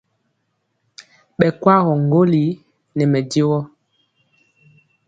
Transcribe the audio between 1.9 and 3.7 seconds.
ŋgolli nɛ mɛdivɔ.